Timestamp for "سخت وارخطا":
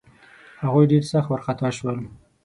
1.11-1.69